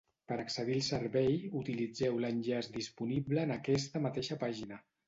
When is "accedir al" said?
0.43-0.81